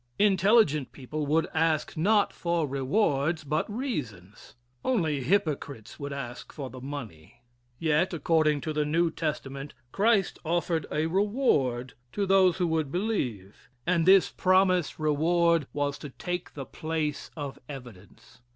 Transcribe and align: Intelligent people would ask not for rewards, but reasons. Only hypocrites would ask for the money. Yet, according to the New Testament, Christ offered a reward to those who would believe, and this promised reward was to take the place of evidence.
Intelligent 0.17 0.91
people 0.91 1.27
would 1.27 1.47
ask 1.53 1.95
not 1.95 2.33
for 2.33 2.67
rewards, 2.67 3.43
but 3.43 3.71
reasons. 3.71 4.55
Only 4.83 5.21
hypocrites 5.21 5.99
would 5.99 6.11
ask 6.11 6.51
for 6.51 6.71
the 6.71 6.81
money. 6.81 7.43
Yet, 7.77 8.11
according 8.11 8.61
to 8.61 8.73
the 8.73 8.83
New 8.83 9.11
Testament, 9.11 9.75
Christ 9.91 10.39
offered 10.43 10.87
a 10.91 11.05
reward 11.05 11.93
to 12.13 12.25
those 12.25 12.57
who 12.57 12.65
would 12.69 12.91
believe, 12.91 13.69
and 13.85 14.07
this 14.07 14.31
promised 14.31 14.97
reward 14.97 15.67
was 15.71 15.99
to 15.99 16.09
take 16.09 16.55
the 16.55 16.65
place 16.65 17.29
of 17.37 17.59
evidence. 17.69 18.41